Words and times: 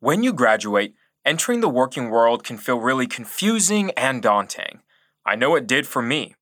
When 0.00 0.22
you 0.22 0.32
graduate, 0.32 0.94
entering 1.24 1.60
the 1.60 1.68
working 1.68 2.08
world 2.08 2.44
can 2.44 2.56
feel 2.56 2.78
really 2.78 3.08
confusing 3.08 3.90
and 3.96 4.22
daunting. 4.22 4.82
I 5.26 5.34
know 5.34 5.56
it 5.56 5.66
did 5.66 5.88
for 5.88 6.00
me. 6.00 6.36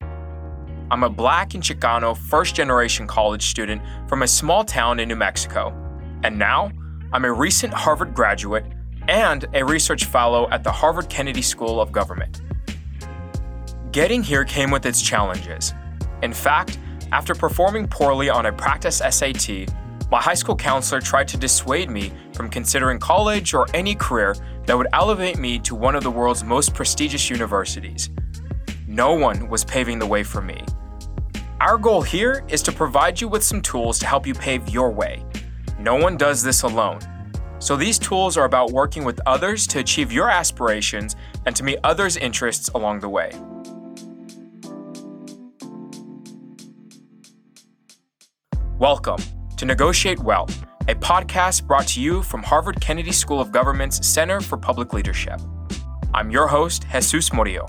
I'm 0.91 1.03
a 1.03 1.09
black 1.09 1.55
and 1.55 1.63
Chicano 1.63 2.15
first 2.15 2.55
generation 2.55 3.07
college 3.07 3.47
student 3.47 3.81
from 4.11 4.23
a 4.23 4.29
small 4.29 4.63
town 4.63 5.01
in 5.01 5.09
New 5.09 5.17
Mexico. 5.17 5.73
And 6.23 6.39
now, 6.39 6.71
I'm 7.15 7.25
a 7.25 7.33
recent 7.33 7.73
Harvard 7.73 8.13
graduate 8.15 8.67
and 9.09 9.47
a 9.55 9.65
research 9.65 10.05
fellow 10.05 10.51
at 10.51 10.63
the 10.63 10.71
Harvard 10.71 11.09
Kennedy 11.09 11.41
School 11.41 11.81
of 11.81 11.93
Government. 11.93 12.43
Getting 13.91 14.23
here 14.23 14.45
came 14.45 14.71
with 14.71 14.85
its 14.85 15.01
challenges. 15.01 15.73
In 16.23 16.35
fact, 16.35 16.79
after 17.11 17.35
performing 17.35 17.89
poorly 17.89 18.29
on 18.29 18.45
a 18.45 18.53
practice 18.53 18.99
SAT, 18.99 19.71
my 20.11 20.21
high 20.21 20.35
school 20.35 20.55
counselor 20.55 21.01
tried 21.01 21.27
to 21.29 21.37
dissuade 21.37 21.91
me 21.91 22.13
from 22.33 22.49
considering 22.49 22.99
college 22.99 23.55
or 23.55 23.67
any 23.75 23.95
career 23.95 24.37
that 24.67 24.79
would 24.79 24.87
elevate 24.93 25.39
me 25.39 25.59
to 25.61 25.75
one 25.75 25.97
of 25.97 26.05
the 26.05 26.11
world's 26.11 26.45
most 26.45 26.75
prestigious 26.75 27.29
universities. 27.29 28.11
No 28.87 29.15
one 29.15 29.49
was 29.49 29.65
paving 29.65 29.99
the 29.99 30.07
way 30.07 30.23
for 30.23 30.41
me. 30.41 30.65
Our 31.61 31.77
goal 31.77 32.03
here 32.03 32.45
is 32.49 32.63
to 32.63 32.73
provide 32.73 33.21
you 33.21 33.27
with 33.27 33.43
some 33.43 33.61
tools 33.61 33.99
to 33.99 34.07
help 34.07 34.27
you 34.27 34.35
pave 34.35 34.69
your 34.69 34.93
way. 34.93 35.25
No 35.81 35.97
one 35.97 36.17
does 36.17 36.41
this 36.41 36.63
alone. 36.63 37.01
So 37.59 37.75
these 37.75 37.99
tools 37.99 38.37
are 38.37 38.45
about 38.45 38.71
working 38.71 39.05
with 39.05 39.21
others 39.27 39.67
to 39.69 39.81
achieve 39.81 40.13
your 40.13 40.31
aspirations 40.31 41.17
and 41.47 41.57
to 41.57 41.65
meet 41.65 41.79
others' 41.83 42.17
interests 42.17 42.69
along 42.69 43.01
the 43.01 43.09
way. 43.09 43.33
Welcome 48.79 49.36
to 49.57 49.65
Negotiate 49.65 50.19
Well, 50.19 50.45
a 50.87 50.95
podcast 50.95 51.67
brought 51.67 51.87
to 51.89 52.01
you 52.01 52.23
from 52.23 52.43
Harvard 52.43 52.79
Kennedy 52.81 53.11
School 53.13 53.41
of 53.41 53.51
Government's 53.51 54.07
Center 54.07 54.41
for 54.43 54.59
Public 54.59 54.93
Leadership. 54.93 55.41
I'm 56.13 56.31
your 56.31 56.47
host, 56.47 56.85
Jesus 56.93 57.31
Morillo. 57.31 57.67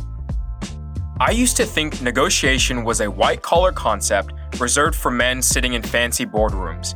I 1.21 1.31
used 1.31 1.55
to 1.57 1.65
think 1.65 2.01
negotiation 2.01 2.83
was 2.83 2.99
a 2.99 3.09
white 3.09 3.41
collar 3.41 3.71
concept 3.71 4.33
reserved 4.59 4.95
for 4.95 5.11
men 5.11 5.41
sitting 5.41 5.73
in 5.73 5.81
fancy 5.81 6.25
boardrooms. 6.25 6.93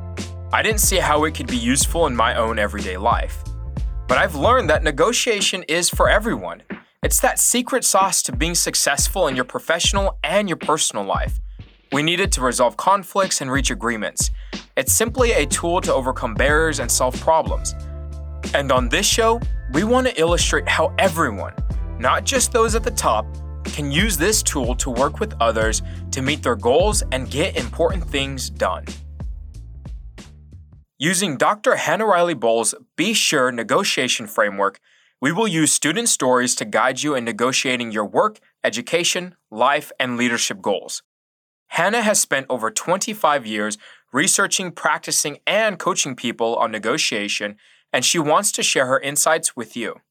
I 0.52 0.62
didn't 0.62 0.82
see 0.82 0.98
how 0.98 1.24
it 1.24 1.36
could 1.36 1.48
be 1.48 1.58
useful 1.58 2.08
in 2.08 2.16
my 2.16 2.36
own 2.36 2.60
everyday 2.60 2.98
life. 2.98 3.42
But 4.10 4.18
I've 4.18 4.36
learned 4.36 4.70
that 4.70 4.84
negotiation 4.84 5.64
is 5.70 5.90
for 5.90 6.10
everyone. 6.10 6.64
It's 7.02 7.22
that 7.22 7.40
secret 7.40 7.86
sauce 7.86 8.22
to 8.24 8.36
being 8.36 8.56
successful 8.56 9.28
in 9.28 9.38
your 9.38 9.46
professional 9.46 10.20
and 10.22 10.50
your 10.50 10.58
personal 10.58 11.06
life. 11.06 11.40
We 11.94 12.04
need 12.04 12.20
it 12.20 12.32
to 12.34 12.42
resolve 12.42 12.78
conflicts 12.78 13.42
and 13.42 13.52
reach 13.52 13.72
agreements. 13.72 14.32
It's 14.78 14.94
simply 14.94 15.34
a 15.34 15.46
tool 15.46 15.82
to 15.82 15.94
overcome 15.94 16.34
barriers 16.34 16.80
and 16.80 16.90
solve 16.90 17.20
problems. 17.20 17.76
And 18.54 18.72
on 18.72 18.88
this 18.88 19.06
show, 19.06 19.42
we 19.74 19.84
want 19.84 20.08
to 20.08 20.20
illustrate 20.20 20.68
how 20.68 20.94
everyone, 20.98 21.54
not 22.00 22.24
just 22.24 22.52
those 22.52 22.74
at 22.74 22.84
the 22.84 22.92
top, 22.92 23.26
can 23.66 23.92
use 23.92 24.18
this 24.18 24.42
tool 24.42 24.76
to 24.76 24.90
work 24.90 25.20
with 25.20 25.34
others 25.42 25.82
to 26.12 26.22
meet 26.22 26.42
their 26.42 26.56
goals 26.56 27.04
and 27.12 27.30
get 27.30 27.58
important 27.58 28.04
things 28.04 28.50
done. 28.50 28.86
Using 30.98 31.36
Dr. 31.36 31.76
Hannah 31.76 32.06
Riley 32.06 32.34
Bowles' 32.34 32.76
Be 32.96 33.14
Sure 33.14 33.52
negotiation 33.52 34.28
framework, 34.28 34.80
we 35.20 35.32
will 35.32 35.48
use 35.48 35.74
student 35.74 36.10
stories 36.10 36.56
to 36.56 36.66
guide 36.66 37.04
you 37.04 37.14
in 37.14 37.26
negotiating 37.26 37.92
your 37.92 38.06
work, 38.06 38.40
education, 38.64 39.36
life, 39.50 39.92
and 40.00 40.18
leadership 40.18 40.62
goals. 40.62 41.04
Hannah 41.68 42.02
has 42.02 42.20
spent 42.20 42.48
over 42.50 42.70
25 42.70 43.46
years 43.46 43.78
researching, 44.14 44.72
practicing, 44.72 45.40
and 45.48 45.80
coaching 45.80 46.16
people 46.16 46.56
on 46.56 46.72
negotiation, 46.72 47.56
and 47.94 48.06
she 48.06 48.20
wants 48.20 48.52
to 48.54 48.64
share 48.64 48.86
her 48.88 49.00
insights 49.00 49.56
with 49.56 49.76
you. 49.76 50.02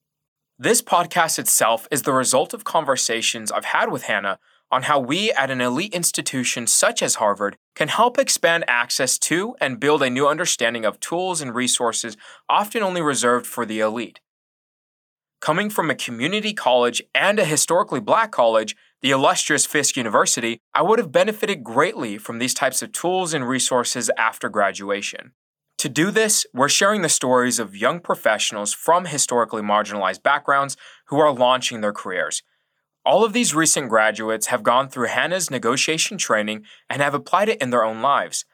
This 0.58 0.82
podcast 0.82 1.38
itself 1.38 1.88
is 1.90 2.02
the 2.02 2.12
result 2.12 2.52
of 2.52 2.64
conversations 2.64 3.50
I've 3.50 3.64
had 3.64 3.90
with 3.90 4.02
Hannah 4.02 4.38
on 4.70 4.82
how 4.82 5.00
we 5.00 5.32
at 5.32 5.50
an 5.50 5.60
elite 5.60 5.94
institution 5.94 6.66
such 6.66 7.02
as 7.02 7.16
Harvard 7.16 7.56
can 7.74 7.88
help 7.88 8.18
expand 8.18 8.64
access 8.68 9.18
to 9.18 9.56
and 9.60 9.80
build 9.80 10.02
a 10.02 10.10
new 10.10 10.28
understanding 10.28 10.84
of 10.84 11.00
tools 11.00 11.40
and 11.40 11.54
resources 11.54 12.16
often 12.48 12.82
only 12.82 13.02
reserved 13.02 13.46
for 13.46 13.66
the 13.66 13.80
elite. 13.80 14.20
Coming 15.40 15.70
from 15.70 15.88
a 15.88 15.94
community 15.94 16.52
college 16.52 17.02
and 17.14 17.38
a 17.38 17.46
historically 17.46 18.00
black 18.00 18.30
college, 18.30 18.76
the 19.00 19.10
illustrious 19.10 19.64
Fisk 19.64 19.96
University, 19.96 20.60
I 20.74 20.82
would 20.82 20.98
have 20.98 21.10
benefited 21.10 21.64
greatly 21.64 22.18
from 22.18 22.38
these 22.38 22.52
types 22.52 22.82
of 22.82 22.92
tools 22.92 23.32
and 23.32 23.48
resources 23.48 24.10
after 24.18 24.50
graduation. 24.50 25.32
To 25.78 25.88
do 25.88 26.10
this, 26.10 26.44
we're 26.52 26.68
sharing 26.68 27.00
the 27.00 27.08
stories 27.08 27.58
of 27.58 27.74
young 27.74 28.00
professionals 28.00 28.74
from 28.74 29.06
historically 29.06 29.62
marginalized 29.62 30.22
backgrounds 30.22 30.76
who 31.06 31.18
are 31.18 31.32
launching 31.32 31.80
their 31.80 31.94
careers. 31.94 32.42
All 33.06 33.24
of 33.24 33.32
these 33.32 33.54
recent 33.54 33.88
graduates 33.88 34.48
have 34.48 34.62
gone 34.62 34.90
through 34.90 35.08
Hannah's 35.08 35.50
negotiation 35.50 36.18
training 36.18 36.64
and 36.90 37.00
have 37.00 37.14
applied 37.14 37.48
it 37.48 37.62
in 37.62 37.70
their 37.70 37.82
own 37.82 38.02
lives. 38.02 38.44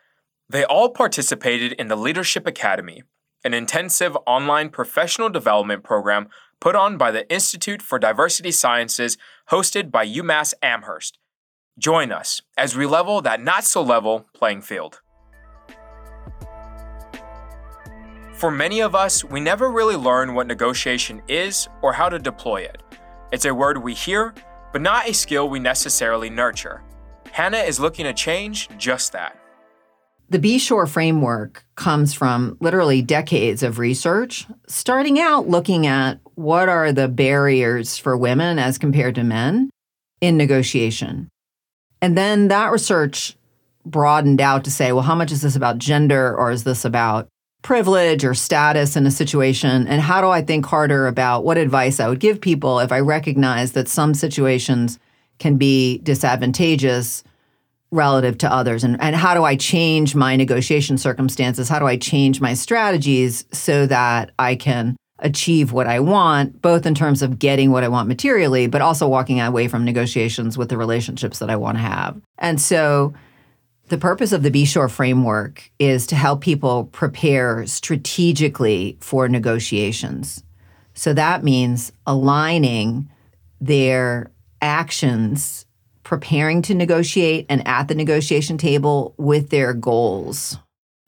They 0.49 0.65
all 0.65 0.91
participated 0.91 1.73
in 1.73 1.89
the 1.89 1.97
Leadership 1.97 2.47
Academy, 2.47 3.03
an 3.45 3.55
intensive 3.55 4.17
online 4.25 4.69
professional 4.69 5.29
development 5.29 5.83
program 5.83 6.29
put 6.61 6.77
on 6.77 6.97
by 6.97 7.11
the 7.11 7.31
Institute 7.33 7.83
for 7.83 7.99
Diversity 7.99 8.51
Sciences, 8.51 9.17
hosted 9.51 9.91
by 9.91 10.07
UMass 10.07 10.55
Amherst. 10.63 11.19
Join 11.79 12.11
us 12.11 12.41
as 12.57 12.77
we 12.77 12.87
level 12.87 13.21
that 13.23 13.41
not 13.41 13.65
so 13.65 13.83
level 13.83 14.27
playing 14.35 14.63
field. 14.63 15.01
For 18.35 18.51
many 18.51 18.81
of 18.81 18.95
us, 18.95 19.25
we 19.25 19.41
never 19.41 19.71
really 19.71 19.97
learn 19.97 20.35
what 20.35 20.47
negotiation 20.47 21.23
is 21.27 21.69
or 21.81 21.95
how 21.95 22.09
to 22.09 22.19
deploy 22.19 22.63
it. 22.63 22.83
It's 23.33 23.47
a 23.47 23.55
word 23.55 23.79
we 23.79 23.95
hear, 23.95 24.35
but 24.73 24.83
not 24.83 25.09
a 25.09 25.15
skill 25.15 25.49
we 25.49 25.59
necessarily 25.59 26.29
nurture. 26.29 26.83
Hannah 27.33 27.59
is 27.59 27.81
looking 27.81 28.05
to 28.05 28.13
change 28.13 28.69
just 28.77 29.13
that. 29.13 29.39
The 30.29 30.39
Be 30.41 30.59
Sure 30.59 30.87
framework 30.87 31.65
comes 31.77 32.13
from 32.13 32.57
literally 32.61 33.01
decades 33.01 33.63
of 33.63 33.79
research, 33.79 34.47
starting 34.67 35.21
out 35.21 35.49
looking 35.49 35.87
at 35.87 36.19
what 36.35 36.69
are 36.69 36.91
the 36.93 37.07
barriers 37.07 37.97
for 37.97 38.17
women 38.17 38.59
as 38.59 38.77
compared 38.77 39.15
to 39.15 39.25
men 39.25 39.71
in 40.21 40.37
negotiation. 40.37 41.29
And 42.03 42.19
then 42.19 42.49
that 42.49 42.73
research 42.73 43.37
broadened 43.85 44.41
out 44.41 44.65
to 44.65 44.71
say, 44.71 44.91
well, 44.91 45.03
how 45.03 45.15
much 45.15 45.31
is 45.31 45.43
this 45.43 45.55
about 45.55 45.79
gender 45.79 46.37
or 46.37 46.51
is 46.51 46.65
this 46.65 46.85
about 46.85 47.29
privilege 47.63 48.25
or 48.25 48.35
status 48.35 48.97
in 48.97 49.07
a 49.07 49.13
situation? 49.13 49.87
And 49.87 50.01
how 50.01 50.21
do 50.21 50.29
I 50.29 50.43
think 50.43 50.67
harder 50.67 51.07
about 51.07 51.45
what 51.45 51.57
advice 51.57 52.01
I 52.01 52.09
would 52.09 52.21
give 52.21 52.41
people 52.41 52.81
if 52.81 52.91
I 52.91 52.99
recognize 52.99 53.73
that 53.73 53.89
some 53.89 54.13
situations 54.13 54.99
can 55.39 55.57
be 55.57 55.99
disadvantageous 55.99 57.23
relative 57.97 58.39
to 58.39 58.53
others? 58.53 58.85
And, 58.85 59.01
and 59.01 59.17
how 59.17 59.35
do 59.35 59.45
i 59.45 59.57
change 59.57 60.15
my 60.15 60.37
negotiation 60.37 60.99
circumstances? 60.99 61.69
How 61.69 61.79
do 61.79 61.87
i 61.87 61.97
change 61.97 62.41
my 62.41 62.55
strategies 62.55 63.45
so 63.53 63.87
that 63.87 64.31
i 64.39 64.55
can 64.55 64.97
achieve 65.21 65.73
what 65.73 65.87
i 65.87 65.99
want 65.99 66.61
both 66.61 66.85
in 66.85 66.95
terms 66.95 67.23
of 67.23 67.39
getting 67.39 67.71
what 67.71 67.83
i 67.83 67.89
want 67.89 68.07
materially 68.07 68.67
but 68.67 68.83
also 68.83 69.09
walking 69.09 69.41
away 69.41 69.67
from 69.67 69.83
negotiations 69.83 70.59
with 70.59 70.69
the 70.69 70.77
relationships 70.77 71.39
that 71.39 71.51
i 71.51 71.57
want 71.57 71.77
to 71.77 71.83
have? 71.83 72.21
And 72.39 72.61
so 72.61 73.15
the 73.89 73.99
purpose 73.99 74.33
of 74.33 74.43
the 74.43 74.51
Be 74.51 74.65
Sure 74.65 74.89
framework 74.89 75.71
is 75.79 76.07
to 76.09 76.17
help 76.17 76.41
people 76.41 76.85
prepare 76.87 77.67
strategically 77.67 78.97
for 79.01 79.29
negotiations. 79.29 80.43
So 80.95 81.13
that 81.13 81.45
means 81.45 81.93
aligning 82.07 83.09
their 83.61 84.33
actions 84.61 85.66
preparing 86.07 86.63
to 86.63 86.73
negotiate 86.73 87.45
and 87.49 87.67
at 87.67 87.89
the 87.89 87.95
negotiation 87.95 88.57
table 88.57 89.13
with 89.17 89.51
their 89.51 89.75
goals. 89.75 90.57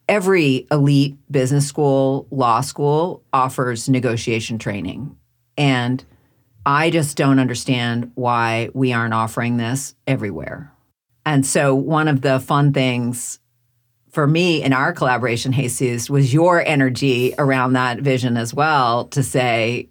Every 0.08 0.66
elite 0.72 1.16
business 1.30 1.68
school, 1.68 2.26
law 2.32 2.62
school 2.62 3.22
offers 3.32 3.88
negotiation 3.88 4.58
training. 4.58 5.16
And 5.56 6.04
I 6.66 6.90
just 6.90 7.16
don't 7.16 7.38
understand 7.38 8.10
why 8.16 8.70
we 8.74 8.92
aren't 8.92 9.14
offering 9.14 9.56
this 9.56 9.94
everywhere. 10.08 10.72
And 11.24 11.46
so, 11.46 11.76
one 11.76 12.08
of 12.08 12.22
the 12.22 12.40
fun 12.40 12.72
things 12.72 13.38
for 14.10 14.26
me 14.26 14.64
in 14.64 14.72
our 14.72 14.92
collaboration, 14.92 15.52
Jesus, 15.52 16.10
was 16.10 16.34
your 16.34 16.60
energy 16.60 17.34
around 17.38 17.74
that 17.74 18.00
vision 18.00 18.36
as 18.36 18.52
well 18.52 19.04
to 19.10 19.22
say, 19.22 19.90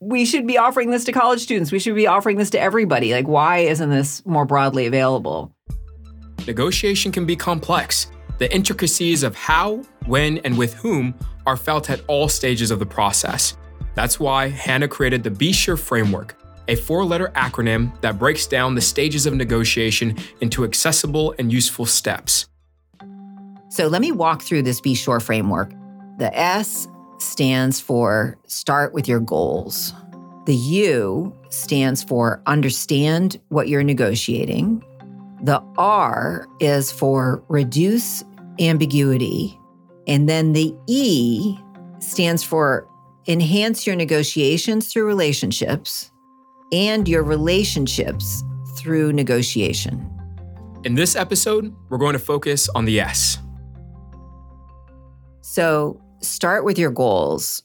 we 0.00 0.24
should 0.24 0.46
be 0.46 0.58
offering 0.58 0.90
this 0.90 1.04
to 1.04 1.12
college 1.12 1.40
students. 1.40 1.72
We 1.72 1.78
should 1.78 1.94
be 1.94 2.06
offering 2.06 2.36
this 2.36 2.50
to 2.50 2.60
everybody. 2.60 3.12
Like, 3.12 3.26
why 3.26 3.58
isn't 3.58 3.90
this 3.90 4.24
more 4.24 4.44
broadly 4.44 4.86
available? 4.86 5.52
Negotiation 6.46 7.12
can 7.12 7.26
be 7.26 7.36
complex. 7.36 8.10
The 8.38 8.52
intricacies 8.54 9.22
of 9.22 9.34
how, 9.34 9.82
when, 10.06 10.38
and 10.38 10.56
with 10.56 10.74
whom 10.74 11.14
are 11.46 11.56
felt 11.56 11.90
at 11.90 12.00
all 12.06 12.28
stages 12.28 12.70
of 12.70 12.78
the 12.78 12.86
process. 12.86 13.56
That's 13.94 14.20
why 14.20 14.48
Hannah 14.48 14.86
created 14.86 15.24
the 15.24 15.30
Be 15.30 15.52
Sure 15.52 15.76
framework, 15.76 16.36
a 16.68 16.76
four 16.76 17.04
letter 17.04 17.32
acronym 17.34 18.00
that 18.00 18.18
breaks 18.18 18.46
down 18.46 18.76
the 18.76 18.80
stages 18.80 19.26
of 19.26 19.34
negotiation 19.34 20.16
into 20.40 20.64
accessible 20.64 21.34
and 21.38 21.52
useful 21.52 21.86
steps. 21.86 22.46
So 23.70 23.88
let 23.88 24.00
me 24.00 24.12
walk 24.12 24.42
through 24.42 24.62
this 24.62 24.80
Be 24.80 24.94
Sure 24.94 25.18
framework. 25.18 25.72
The 26.18 26.36
S 26.36 26.86
stands 27.18 27.80
for 27.80 28.38
start 28.46 28.92
with 28.92 29.08
your 29.08 29.20
goals. 29.20 29.92
The 30.46 30.56
U 30.56 31.34
stands 31.50 32.02
for 32.02 32.42
understand 32.46 33.38
what 33.48 33.68
you're 33.68 33.84
negotiating. 33.84 34.84
The 35.42 35.62
R 35.76 36.46
is 36.60 36.90
for 36.90 37.42
reduce 37.48 38.24
ambiguity. 38.58 39.58
And 40.06 40.28
then 40.28 40.52
the 40.52 40.74
E 40.86 41.58
stands 41.98 42.42
for 42.42 42.88
enhance 43.26 43.86
your 43.86 43.94
negotiations 43.94 44.90
through 44.90 45.06
relationships 45.06 46.10
and 46.72 47.06
your 47.06 47.22
relationships 47.22 48.42
through 48.76 49.12
negotiation. 49.12 50.10
In 50.84 50.94
this 50.94 51.14
episode, 51.14 51.74
we're 51.88 51.98
going 51.98 52.14
to 52.14 52.18
focus 52.18 52.68
on 52.74 52.84
the 52.84 53.00
S. 53.00 53.38
So 55.42 56.00
start 56.20 56.64
with 56.64 56.78
your 56.78 56.90
goals. 56.90 57.62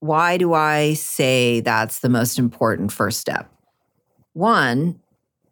Why 0.00 0.36
do 0.36 0.52
I 0.52 0.94
say 0.94 1.60
that's 1.60 2.00
the 2.00 2.08
most 2.08 2.38
important 2.38 2.92
first 2.92 3.20
step? 3.20 3.50
One, 4.32 5.00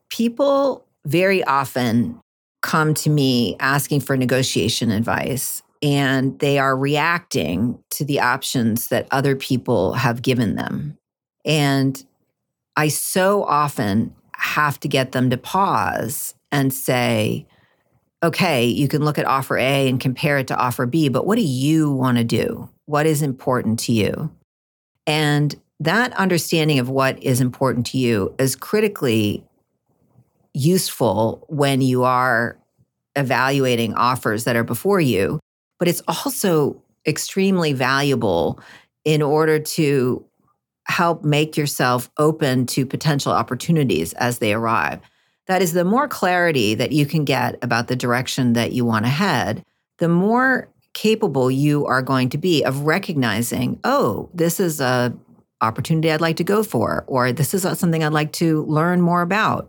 people 0.09 0.85
very 1.05 1.45
often 1.45 2.21
come 2.63 2.95
to 2.95 3.11
me 3.11 3.57
asking 3.61 4.01
for 4.01 4.17
negotiation 4.17 4.91
advice 4.91 5.63
and 5.83 6.39
they 6.41 6.59
are 6.59 6.77
reacting 6.77 7.83
to 7.91 8.05
the 8.05 8.21
options 8.21 8.89
that 8.89 9.07
other 9.11 9.35
people 9.35 9.95
have 9.95 10.23
given 10.23 10.57
them. 10.57 10.99
And 11.45 12.05
I 12.77 12.89
so 12.89 13.45
often 13.45 14.15
have 14.35 14.79
to 14.81 14.89
get 14.89 15.13
them 15.13 15.31
to 15.31 15.37
pause 15.37 16.35
and 16.53 16.73
say, 16.73 17.47
okay, 18.23 18.67
you 18.67 18.89
can 18.89 19.05
look 19.05 19.19
at 19.19 19.27
offer 19.27 19.57
A 19.59 19.89
and 19.89 19.99
compare 19.99 20.39
it 20.39 20.49
to 20.49 20.57
offer 20.57 20.87
B, 20.87 21.09
but 21.09 21.27
what 21.27 21.37
do 21.37 21.43
you 21.43 21.91
want 21.91 22.19
to 22.19 22.25
do? 22.25 22.69
What 22.87 23.07
is 23.07 23.23
important 23.23 23.79
to 23.81 23.93
you? 23.93 24.31
And 25.07 25.55
that 25.81 26.13
understanding 26.13 26.79
of 26.79 26.91
what 26.91 27.23
is 27.23 27.41
important 27.41 27.87
to 27.87 27.99
you 27.99 28.35
is 28.39 28.55
critically 28.55 29.45
useful 30.53 31.45
when 31.49 31.81
you 31.81 32.05
are 32.05 32.59
evaluating 33.17 33.95
offers 33.95 34.45
that 34.45 34.57
are 34.57 34.65
before 34.65 35.01
you, 35.01 35.41
but 35.79 35.89
it's 35.89 36.03
also 36.07 36.83
extremely 37.07 37.73
valuable 37.73 38.61
in 39.05 39.23
order 39.23 39.59
to 39.59 40.25
help 40.87 41.25
make 41.25 41.57
yourself 41.57 42.11
open 42.19 42.67
to 42.67 42.85
potential 42.85 43.33
opportunities 43.33 44.13
as 44.15 44.39
they 44.39 44.53
arrive. 44.53 45.01
That 45.51 45.63
is, 45.63 45.73
the 45.73 45.85
more 45.85 46.07
clarity 46.07 46.77
that 46.77 46.93
you 46.93 47.07
can 47.07 47.25
get 47.25 47.59
about 47.61 47.89
the 47.89 47.97
direction 47.97 48.53
that 48.53 48.71
you 48.71 48.85
want 48.85 49.05
to 49.05 49.11
head, 49.11 49.65
the 49.99 50.09
more 50.09 50.69
capable 50.95 51.51
you 51.51 51.87
are 51.87 52.03
going 52.03 52.29
to 52.29 52.39
be 52.39 52.63
of 52.63 52.83
recognizing, 52.83 53.81
oh, 53.83 54.31
this 54.33 54.61
is 54.61 54.81
a 54.81 55.13
opportunity 55.61 56.13
I'd 56.13 56.21
like 56.21 56.37
to 56.37 56.45
go 56.45 56.63
for, 56.63 57.03
or 57.09 57.33
this 57.33 57.53
is 57.53 57.63
something 57.63 58.05
I'd 58.05 58.13
like 58.13 58.31
to 58.35 58.63
learn 58.67 59.01
more 59.01 59.23
about. 59.23 59.69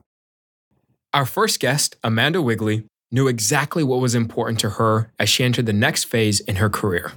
Our 1.16 1.26
first 1.26 1.60
guest, 1.60 1.96
Amanda 2.04 2.44
Wigley, 2.44 2.84
knew 3.12 3.28
exactly 3.28 3.84
what 3.84 4.02
was 4.02 4.14
important 4.14 4.60
to 4.60 4.70
her 4.70 5.12
as 5.18 5.30
she 5.30 5.44
entered 5.44 5.66
the 5.66 5.74
next 5.74 6.04
phase 6.04 6.42
in 6.42 6.58
her 6.58 6.70
career. 6.70 7.14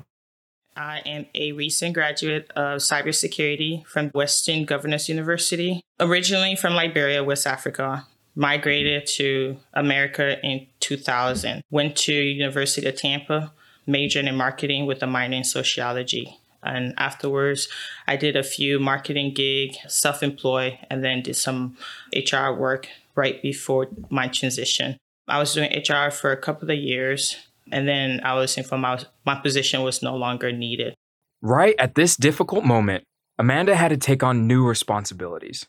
I 0.74 1.02
am 1.04 1.26
a 1.34 1.52
recent 1.52 1.92
graduate 1.92 2.50
of 2.56 2.80
cybersecurity 2.80 3.86
from 3.86 4.08
Western 4.12 4.64
Governors 4.64 5.10
University, 5.10 5.82
originally 6.00 6.56
from 6.56 6.72
Liberia, 6.72 7.22
West 7.22 7.46
Africa. 7.46 8.06
Migrated 8.34 9.06
to 9.06 9.58
America 9.72 10.44
in 10.44 10.66
2000. 10.80 11.62
Went 11.70 11.96
to 11.96 12.12
University 12.12 12.86
of 12.86 12.96
Tampa, 12.96 13.52
majored 13.86 14.26
in 14.26 14.36
marketing 14.36 14.86
with 14.86 15.02
a 15.02 15.06
minor 15.06 15.36
in 15.36 15.44
sociology. 15.44 16.38
And 16.62 16.94
afterwards, 16.96 17.68
I 18.08 18.16
did 18.16 18.36
a 18.36 18.42
few 18.42 18.78
marketing 18.78 19.34
gig, 19.34 19.76
self-employed, 19.86 20.78
and 20.90 21.04
then 21.04 21.22
did 21.22 21.36
some 21.36 21.76
HR 22.14 22.52
work 22.52 22.88
right 23.14 23.40
before 23.42 23.88
my 24.08 24.28
transition. 24.28 24.96
I 25.28 25.38
was 25.38 25.54
doing 25.54 25.70
HR 25.70 26.10
for 26.10 26.32
a 26.32 26.36
couple 26.36 26.70
of 26.70 26.76
years, 26.76 27.36
and 27.70 27.86
then 27.86 28.20
I 28.24 28.34
was 28.34 28.56
informed 28.56 28.82
my, 28.82 29.04
my 29.24 29.40
position 29.40 29.82
was 29.82 30.02
no 30.02 30.16
longer 30.16 30.52
needed. 30.52 30.94
Right 31.40 31.74
at 31.78 31.94
this 31.94 32.16
difficult 32.16 32.64
moment, 32.64 33.04
Amanda 33.38 33.76
had 33.76 33.88
to 33.88 33.96
take 33.96 34.22
on 34.22 34.46
new 34.46 34.66
responsibilities. 34.66 35.66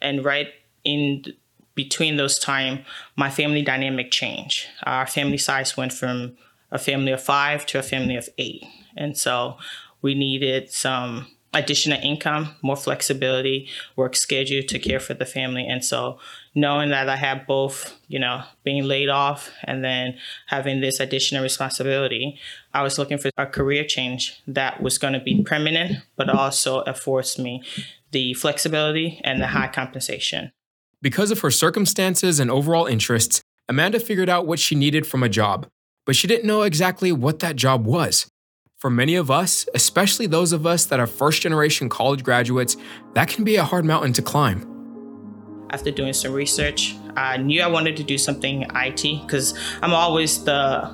And 0.00 0.24
right 0.24 0.48
in 0.84 1.24
between 1.78 2.16
those 2.16 2.40
time, 2.40 2.80
my 3.14 3.30
family 3.30 3.62
dynamic 3.62 4.10
changed. 4.10 4.66
Our 4.82 5.06
family 5.06 5.38
size 5.38 5.76
went 5.76 5.92
from 5.92 6.36
a 6.72 6.78
family 6.78 7.12
of 7.12 7.22
five 7.22 7.66
to 7.66 7.78
a 7.78 7.84
family 7.84 8.16
of 8.16 8.28
eight. 8.36 8.64
And 8.96 9.16
so 9.16 9.58
we 10.02 10.16
needed 10.16 10.72
some 10.72 11.28
additional 11.54 12.00
income, 12.02 12.56
more 12.62 12.74
flexibility, 12.74 13.68
work 13.94 14.16
schedule 14.16 14.64
to 14.64 14.78
care 14.80 14.98
for 14.98 15.14
the 15.14 15.24
family. 15.24 15.68
And 15.68 15.84
so 15.84 16.18
knowing 16.52 16.90
that 16.90 17.08
I 17.08 17.14
had 17.14 17.46
both, 17.46 17.96
you 18.08 18.18
know, 18.18 18.42
being 18.64 18.82
laid 18.82 19.08
off 19.08 19.48
and 19.62 19.84
then 19.84 20.18
having 20.48 20.80
this 20.80 20.98
additional 20.98 21.44
responsibility, 21.44 22.40
I 22.74 22.82
was 22.82 22.98
looking 22.98 23.18
for 23.18 23.30
a 23.36 23.46
career 23.46 23.84
change 23.84 24.42
that 24.48 24.82
was 24.82 24.98
going 24.98 25.14
to 25.14 25.20
be 25.20 25.44
permanent, 25.44 25.98
but 26.16 26.28
also 26.28 26.80
affords 26.80 27.38
me 27.38 27.62
the 28.10 28.34
flexibility 28.34 29.20
and 29.22 29.40
the 29.40 29.46
high 29.46 29.68
compensation. 29.68 30.50
Because 31.00 31.30
of 31.30 31.40
her 31.40 31.50
circumstances 31.50 32.40
and 32.40 32.50
overall 32.50 32.86
interests, 32.86 33.40
Amanda 33.68 34.00
figured 34.00 34.28
out 34.28 34.48
what 34.48 34.58
she 34.58 34.74
needed 34.74 35.06
from 35.06 35.22
a 35.22 35.28
job, 35.28 35.68
but 36.04 36.16
she 36.16 36.26
didn't 36.26 36.46
know 36.46 36.62
exactly 36.62 37.12
what 37.12 37.38
that 37.38 37.54
job 37.54 37.86
was. 37.86 38.26
For 38.78 38.90
many 38.90 39.14
of 39.14 39.30
us, 39.30 39.68
especially 39.74 40.26
those 40.26 40.52
of 40.52 40.66
us 40.66 40.86
that 40.86 40.98
are 40.98 41.06
first 41.06 41.42
generation 41.42 41.88
college 41.88 42.24
graduates, 42.24 42.76
that 43.14 43.28
can 43.28 43.44
be 43.44 43.54
a 43.54 43.62
hard 43.62 43.84
mountain 43.84 44.12
to 44.14 44.22
climb. 44.22 44.66
After 45.70 45.92
doing 45.92 46.12
some 46.14 46.32
research, 46.32 46.96
I 47.16 47.36
knew 47.36 47.62
I 47.62 47.68
wanted 47.68 47.96
to 47.98 48.02
do 48.02 48.18
something 48.18 48.66
IT 48.74 49.02
because 49.22 49.56
I'm 49.82 49.92
always 49.92 50.42
the 50.42 50.90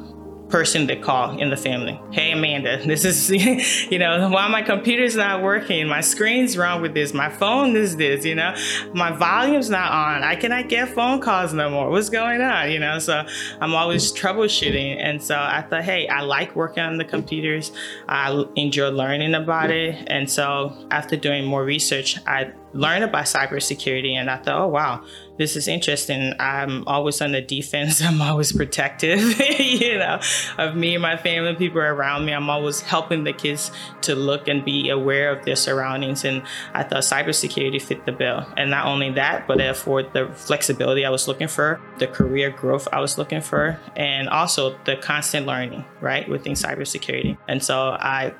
person 0.54 0.86
to 0.86 0.94
call 0.94 1.36
in 1.36 1.50
the 1.50 1.56
family. 1.56 2.00
Hey, 2.12 2.30
Amanda, 2.30 2.80
this 2.86 3.04
is, 3.04 3.28
you 3.90 3.98
know, 3.98 4.28
why 4.28 4.46
my 4.46 4.62
computer's 4.62 5.16
not 5.16 5.42
working, 5.42 5.88
my 5.88 6.00
screen's 6.00 6.56
wrong 6.56 6.80
with 6.80 6.94
this, 6.94 7.12
my 7.12 7.28
phone 7.28 7.74
is 7.74 7.96
this, 7.96 8.24
you 8.24 8.36
know, 8.36 8.54
my 8.92 9.10
volume's 9.10 9.68
not 9.68 9.90
on, 9.90 10.22
I 10.22 10.36
cannot 10.36 10.68
get 10.68 10.90
phone 10.90 11.20
calls 11.20 11.52
no 11.52 11.68
more. 11.70 11.90
What's 11.90 12.08
going 12.08 12.40
on, 12.40 12.70
you 12.70 12.78
know? 12.78 13.00
So 13.00 13.26
I'm 13.60 13.74
always 13.74 14.12
troubleshooting. 14.12 14.96
And 15.00 15.20
so 15.20 15.34
I 15.34 15.62
thought, 15.62 15.82
hey, 15.82 16.06
I 16.06 16.20
like 16.20 16.54
working 16.54 16.84
on 16.84 16.98
the 16.98 17.04
computers, 17.04 17.72
I 18.08 18.44
enjoy 18.54 18.90
learning 18.90 19.34
about 19.34 19.72
it. 19.72 20.04
And 20.06 20.30
so 20.30 20.72
after 20.92 21.16
doing 21.16 21.44
more 21.44 21.64
research, 21.64 22.16
I 22.28 22.52
learned 22.74 23.04
about 23.04 23.24
cybersecurity 23.24 24.14
and 24.14 24.28
I 24.28 24.36
thought, 24.36 24.62
oh, 24.62 24.68
wow, 24.68 25.04
this 25.38 25.56
is 25.56 25.68
interesting. 25.68 26.34
I'm 26.38 26.86
always 26.86 27.20
on 27.20 27.32
the 27.32 27.40
defense. 27.40 28.02
I'm 28.02 28.20
always 28.20 28.52
protective, 28.52 29.20
you 29.58 29.98
know, 29.98 30.20
of 30.58 30.76
me 30.76 30.94
and 30.94 31.02
my 31.02 31.16
family, 31.16 31.54
people 31.54 31.80
around 31.80 32.26
me. 32.26 32.32
I'm 32.32 32.50
always 32.50 32.80
helping 32.80 33.24
the 33.24 33.32
kids 33.32 33.70
to 34.02 34.14
look 34.14 34.48
and 34.48 34.64
be 34.64 34.90
aware 34.90 35.30
of 35.30 35.44
their 35.44 35.56
surroundings. 35.56 36.24
And 36.24 36.42
I 36.72 36.82
thought 36.82 37.02
cybersecurity 37.02 37.80
fit 37.80 38.04
the 38.06 38.12
bill. 38.12 38.46
And 38.56 38.70
not 38.70 38.86
only 38.86 39.10
that, 39.12 39.46
but 39.46 39.60
it 39.60 39.70
afforded 39.70 40.12
the 40.12 40.32
flexibility 40.34 41.04
I 41.04 41.10
was 41.10 41.28
looking 41.28 41.48
for, 41.48 41.80
the 41.98 42.06
career 42.06 42.50
growth 42.50 42.88
I 42.92 43.00
was 43.00 43.18
looking 43.18 43.40
for, 43.40 43.78
and 43.96 44.28
also 44.28 44.76
the 44.84 44.96
constant 44.96 45.46
learning, 45.46 45.84
right, 46.00 46.28
within 46.28 46.52
cybersecurity. 46.52 47.38
And 47.48 47.62
so 47.62 47.90
I 47.90 48.34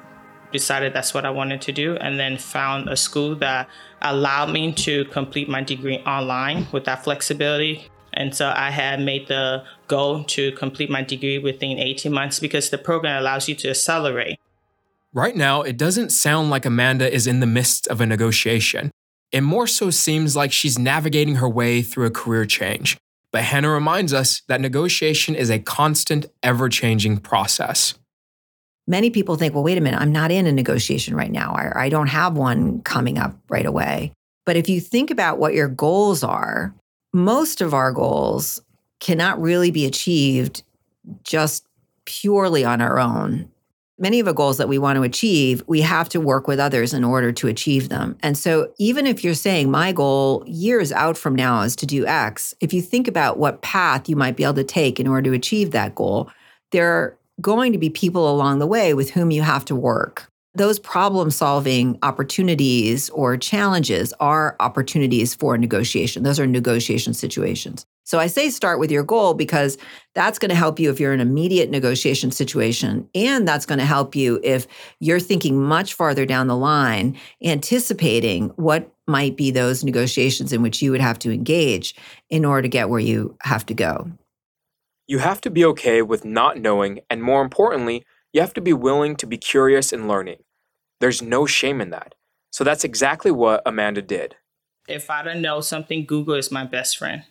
decided 0.54 0.94
that's 0.94 1.12
what 1.12 1.26
I 1.26 1.30
wanted 1.30 1.60
to 1.62 1.72
do, 1.72 1.96
and 1.96 2.18
then 2.18 2.38
found 2.38 2.88
a 2.88 2.96
school 2.96 3.34
that 3.36 3.68
allowed 4.00 4.50
me 4.50 4.72
to 4.86 5.04
complete 5.06 5.48
my 5.48 5.62
degree 5.62 5.98
online 6.06 6.66
with 6.72 6.84
that 6.86 7.04
flexibility. 7.04 7.90
And 8.14 8.34
so 8.34 8.52
I 8.56 8.70
had 8.70 9.00
made 9.00 9.26
the 9.26 9.64
goal 9.88 10.24
to 10.36 10.52
complete 10.52 10.88
my 10.88 11.02
degree 11.02 11.38
within 11.38 11.78
18 11.78 12.12
months 12.12 12.38
because 12.38 12.70
the 12.70 12.78
program 12.78 13.20
allows 13.20 13.48
you 13.48 13.56
to 13.56 13.70
accelerate. 13.70 14.38
Right 15.12 15.36
now, 15.36 15.62
it 15.62 15.76
doesn't 15.76 16.10
sound 16.10 16.48
like 16.50 16.64
Amanda 16.64 17.12
is 17.12 17.26
in 17.26 17.40
the 17.40 17.46
midst 17.46 17.88
of 17.88 18.00
a 18.00 18.06
negotiation. 18.06 18.90
It 19.32 19.42
more 19.42 19.66
so 19.66 19.90
seems 19.90 20.36
like 20.36 20.52
she's 20.52 20.78
navigating 20.78 21.36
her 21.36 21.48
way 21.48 21.82
through 21.82 22.06
a 22.06 22.10
career 22.10 22.46
change. 22.46 22.96
But 23.32 23.42
Hannah 23.42 23.70
reminds 23.70 24.12
us 24.12 24.42
that 24.46 24.60
negotiation 24.60 25.34
is 25.34 25.50
a 25.50 25.58
constant, 25.58 26.26
ever 26.42 26.68
changing 26.68 27.18
process 27.18 27.94
many 28.86 29.10
people 29.10 29.36
think, 29.36 29.54
well, 29.54 29.64
wait 29.64 29.78
a 29.78 29.80
minute, 29.80 30.00
I'm 30.00 30.12
not 30.12 30.30
in 30.30 30.46
a 30.46 30.52
negotiation 30.52 31.14
right 31.14 31.30
now. 31.30 31.52
I, 31.52 31.84
I 31.84 31.88
don't 31.88 32.08
have 32.08 32.36
one 32.36 32.80
coming 32.82 33.18
up 33.18 33.36
right 33.48 33.66
away. 33.66 34.12
But 34.46 34.56
if 34.56 34.68
you 34.68 34.80
think 34.80 35.10
about 35.10 35.38
what 35.38 35.54
your 35.54 35.68
goals 35.68 36.22
are, 36.22 36.74
most 37.12 37.60
of 37.60 37.72
our 37.72 37.92
goals 37.92 38.60
cannot 39.00 39.40
really 39.40 39.70
be 39.70 39.86
achieved 39.86 40.62
just 41.22 41.66
purely 42.04 42.64
on 42.64 42.80
our 42.80 42.98
own. 42.98 43.50
Many 43.96 44.18
of 44.18 44.26
the 44.26 44.32
goals 44.32 44.58
that 44.58 44.68
we 44.68 44.76
want 44.76 44.96
to 44.96 45.04
achieve, 45.04 45.62
we 45.68 45.80
have 45.82 46.08
to 46.10 46.20
work 46.20 46.48
with 46.48 46.58
others 46.58 46.92
in 46.92 47.04
order 47.04 47.30
to 47.32 47.46
achieve 47.46 47.88
them. 47.88 48.16
And 48.22 48.36
so, 48.36 48.72
even 48.76 49.06
if 49.06 49.22
you're 49.22 49.34
saying 49.34 49.70
my 49.70 49.92
goal 49.92 50.42
years 50.46 50.90
out 50.90 51.16
from 51.16 51.36
now 51.36 51.60
is 51.60 51.76
to 51.76 51.86
do 51.86 52.04
X, 52.04 52.54
if 52.60 52.72
you 52.72 52.82
think 52.82 53.06
about 53.06 53.38
what 53.38 53.62
path 53.62 54.08
you 54.08 54.16
might 54.16 54.36
be 54.36 54.42
able 54.42 54.54
to 54.54 54.64
take 54.64 54.98
in 54.98 55.06
order 55.06 55.30
to 55.30 55.36
achieve 55.36 55.70
that 55.70 55.94
goal, 55.94 56.28
there 56.72 57.16
going 57.40 57.72
to 57.72 57.78
be 57.78 57.90
people 57.90 58.30
along 58.30 58.58
the 58.58 58.66
way 58.66 58.94
with 58.94 59.10
whom 59.10 59.30
you 59.30 59.42
have 59.42 59.64
to 59.66 59.76
work. 59.76 60.28
Those 60.56 60.78
problem 60.78 61.32
solving 61.32 61.98
opportunities 62.02 63.10
or 63.10 63.36
challenges 63.36 64.14
are 64.20 64.54
opportunities 64.60 65.34
for 65.34 65.58
negotiation. 65.58 66.22
Those 66.22 66.38
are 66.38 66.46
negotiation 66.46 67.12
situations. 67.12 67.86
So 68.04 68.20
I 68.20 68.28
say 68.28 68.50
start 68.50 68.78
with 68.78 68.90
your 68.90 69.02
goal 69.02 69.34
because 69.34 69.78
that's 70.14 70.38
going 70.38 70.50
to 70.50 70.54
help 70.54 70.78
you 70.78 70.90
if 70.90 71.00
you're 71.00 71.12
in 71.12 71.20
an 71.20 71.26
immediate 71.26 71.70
negotiation 71.70 72.30
situation. 72.30 73.08
And 73.14 73.48
that's 73.48 73.66
going 73.66 73.80
to 73.80 73.84
help 73.84 74.14
you 74.14 74.38
if 74.44 74.68
you're 75.00 75.18
thinking 75.18 75.60
much 75.60 75.94
farther 75.94 76.26
down 76.26 76.46
the 76.46 76.56
line, 76.56 77.18
anticipating 77.42 78.50
what 78.50 78.92
might 79.08 79.36
be 79.36 79.50
those 79.50 79.82
negotiations 79.82 80.52
in 80.52 80.62
which 80.62 80.82
you 80.82 80.90
would 80.92 81.00
have 81.00 81.18
to 81.20 81.32
engage 81.32 81.96
in 82.30 82.44
order 82.44 82.62
to 82.62 82.68
get 82.68 82.90
where 82.90 83.00
you 83.00 83.36
have 83.42 83.66
to 83.66 83.74
go. 83.74 84.08
You 85.06 85.18
have 85.18 85.40
to 85.42 85.50
be 85.50 85.64
okay 85.66 86.00
with 86.00 86.24
not 86.24 86.58
knowing, 86.58 87.00
and 87.10 87.22
more 87.22 87.42
importantly, 87.42 88.06
you 88.32 88.40
have 88.40 88.54
to 88.54 88.60
be 88.60 88.72
willing 88.72 89.16
to 89.16 89.26
be 89.26 89.36
curious 89.36 89.92
and 89.92 90.08
learning. 90.08 90.38
There's 91.00 91.20
no 91.20 91.44
shame 91.44 91.80
in 91.80 91.90
that. 91.90 92.14
So 92.50 92.64
that's 92.64 92.84
exactly 92.84 93.30
what 93.30 93.62
Amanda 93.66 94.00
did. 94.00 94.36
If 94.88 95.10
I 95.10 95.22
don't 95.22 95.42
know 95.42 95.60
something, 95.60 96.06
Google 96.06 96.34
is 96.34 96.50
my 96.50 96.64
best 96.64 96.96
friend. 96.96 97.24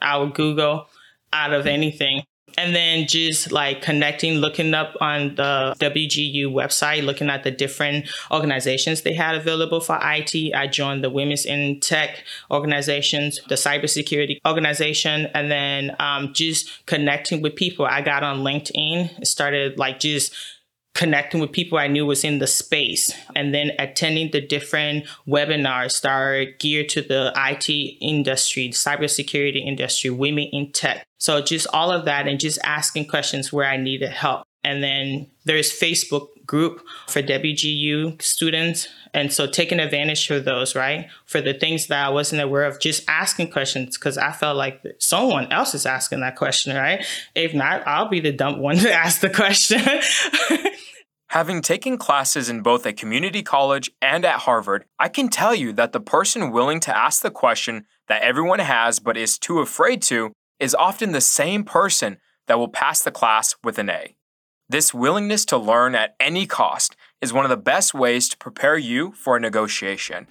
I 0.00 0.16
would 0.16 0.34
Google 0.34 0.86
out 1.32 1.52
of 1.52 1.66
anything. 1.66 2.24
And 2.56 2.74
then 2.74 3.06
just 3.06 3.52
like 3.52 3.82
connecting, 3.82 4.34
looking 4.34 4.74
up 4.74 4.96
on 5.00 5.34
the 5.34 5.74
WGU 5.78 6.46
website, 6.46 7.04
looking 7.04 7.30
at 7.30 7.44
the 7.44 7.50
different 7.50 8.08
organizations 8.30 9.02
they 9.02 9.14
had 9.14 9.34
available 9.34 9.80
for 9.80 9.98
IT. 10.02 10.54
I 10.54 10.66
joined 10.66 11.04
the 11.04 11.10
Women's 11.10 11.44
in 11.44 11.80
Tech 11.80 12.24
organizations, 12.50 13.40
the 13.48 13.54
cybersecurity 13.54 14.38
organization, 14.46 15.28
and 15.34 15.50
then 15.50 15.96
um, 15.98 16.32
just 16.34 16.86
connecting 16.86 17.42
with 17.42 17.56
people. 17.56 17.86
I 17.86 18.02
got 18.02 18.22
on 18.22 18.40
LinkedIn, 18.40 19.26
started 19.26 19.78
like 19.78 20.00
just 20.00 20.34
connecting 20.94 21.40
with 21.40 21.52
people 21.52 21.78
I 21.78 21.86
knew 21.86 22.04
was 22.04 22.24
in 22.24 22.38
the 22.38 22.46
space 22.46 23.12
and 23.34 23.54
then 23.54 23.72
attending 23.78 24.30
the 24.30 24.40
different 24.40 25.06
webinars 25.26 26.00
that 26.02 26.10
are 26.10 26.44
geared 26.58 26.90
to 26.90 27.02
the 27.02 27.32
IT 27.34 27.68
industry, 28.00 28.68
the 28.68 28.74
cybersecurity 28.74 29.64
industry, 29.64 30.10
women 30.10 30.48
in 30.52 30.72
tech. 30.72 31.06
So 31.22 31.40
just 31.40 31.68
all 31.72 31.92
of 31.92 32.06
that 32.06 32.26
and 32.26 32.40
just 32.40 32.58
asking 32.64 33.06
questions 33.06 33.52
where 33.52 33.64
I 33.64 33.76
needed 33.76 34.10
help. 34.10 34.42
And 34.64 34.82
then 34.82 35.30
there's 35.44 35.70
Facebook 35.70 36.26
group 36.44 36.84
for 37.06 37.22
WGU 37.22 38.20
students. 38.20 38.88
And 39.14 39.32
so 39.32 39.46
taking 39.46 39.78
advantage 39.78 40.28
of 40.30 40.44
those, 40.44 40.74
right? 40.74 41.06
For 41.26 41.40
the 41.40 41.54
things 41.54 41.86
that 41.86 42.04
I 42.04 42.08
wasn't 42.08 42.42
aware 42.42 42.64
of, 42.64 42.80
just 42.80 43.08
asking 43.08 43.52
questions 43.52 43.96
because 43.96 44.18
I 44.18 44.32
felt 44.32 44.56
like 44.56 44.82
someone 44.98 45.52
else 45.52 45.76
is 45.76 45.86
asking 45.86 46.22
that 46.22 46.34
question, 46.34 46.74
right? 46.74 47.06
If 47.36 47.54
not, 47.54 47.86
I'll 47.86 48.08
be 48.08 48.18
the 48.18 48.32
dumb 48.32 48.58
one 48.58 48.76
to 48.78 48.92
ask 48.92 49.20
the 49.20 49.30
question. 49.30 49.80
Having 51.28 51.62
taken 51.62 51.98
classes 51.98 52.50
in 52.50 52.62
both 52.62 52.84
a 52.84 52.92
community 52.92 53.44
college 53.44 53.92
and 54.02 54.24
at 54.24 54.40
Harvard, 54.40 54.86
I 54.98 55.08
can 55.08 55.28
tell 55.28 55.54
you 55.54 55.72
that 55.74 55.92
the 55.92 56.00
person 56.00 56.50
willing 56.50 56.80
to 56.80 56.96
ask 56.96 57.22
the 57.22 57.30
question 57.30 57.86
that 58.08 58.22
everyone 58.22 58.58
has 58.58 58.98
but 58.98 59.16
is 59.16 59.38
too 59.38 59.60
afraid 59.60 60.02
to 60.02 60.32
is 60.62 60.76
often 60.76 61.10
the 61.10 61.20
same 61.20 61.64
person 61.64 62.18
that 62.46 62.56
will 62.56 62.68
pass 62.68 63.02
the 63.02 63.10
class 63.10 63.56
with 63.64 63.80
an 63.80 63.90
A. 63.90 64.14
This 64.68 64.94
willingness 64.94 65.44
to 65.46 65.58
learn 65.58 65.96
at 65.96 66.14
any 66.20 66.46
cost 66.46 66.94
is 67.20 67.32
one 67.32 67.44
of 67.44 67.50
the 67.50 67.56
best 67.56 67.94
ways 67.94 68.28
to 68.28 68.36
prepare 68.36 68.78
you 68.78 69.10
for 69.10 69.36
a 69.36 69.40
negotiation. 69.40 70.28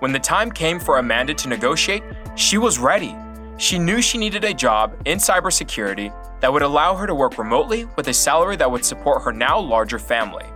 When 0.00 0.10
the 0.10 0.18
time 0.18 0.50
came 0.50 0.80
for 0.80 0.98
Amanda 0.98 1.32
to 1.34 1.48
negotiate, 1.48 2.02
she 2.34 2.58
was 2.58 2.80
ready. 2.80 3.14
She 3.56 3.78
knew 3.78 4.02
she 4.02 4.18
needed 4.18 4.42
a 4.42 4.52
job 4.52 5.00
in 5.04 5.18
cybersecurity 5.18 6.12
that 6.40 6.52
would 6.52 6.62
allow 6.62 6.96
her 6.96 7.06
to 7.06 7.14
work 7.14 7.38
remotely 7.38 7.84
with 7.96 8.08
a 8.08 8.12
salary 8.12 8.56
that 8.56 8.68
would 8.68 8.84
support 8.84 9.22
her 9.22 9.32
now 9.32 9.60
larger 9.60 10.00
family. 10.00 10.46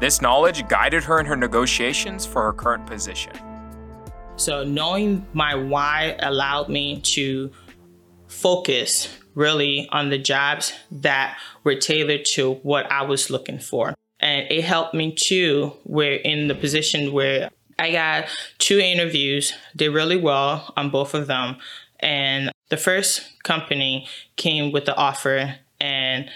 This 0.00 0.20
knowledge 0.20 0.66
guided 0.66 1.04
her 1.04 1.20
in 1.20 1.26
her 1.26 1.36
negotiations 1.36 2.26
for 2.26 2.42
her 2.42 2.52
current 2.52 2.86
position. 2.86 3.34
So, 4.34 4.64
knowing 4.64 5.26
my 5.32 5.54
why 5.54 6.16
allowed 6.20 6.68
me 6.68 7.00
to 7.00 7.50
focus 8.28 9.08
really 9.34 9.88
on 9.90 10.10
the 10.10 10.18
jobs 10.18 10.72
that 10.90 11.38
were 11.64 11.74
tailored 11.74 12.24
to 12.24 12.54
what 12.62 12.90
I 12.90 13.02
was 13.02 13.30
looking 13.30 13.58
for. 13.58 13.94
And 14.20 14.50
it 14.50 14.64
helped 14.64 14.94
me 14.94 15.12
too, 15.12 15.72
where 15.84 16.14
in 16.14 16.48
the 16.48 16.54
position 16.54 17.12
where 17.12 17.50
I 17.78 17.92
got 17.92 18.26
two 18.58 18.78
interviews, 18.78 19.52
did 19.76 19.90
really 19.90 20.16
well 20.16 20.72
on 20.76 20.90
both 20.90 21.14
of 21.14 21.28
them. 21.28 21.56
And 22.00 22.50
the 22.68 22.76
first 22.76 23.42
company 23.44 24.08
came 24.36 24.72
with 24.72 24.84
the 24.84 24.96
offer 24.96 25.56
and 25.80 26.28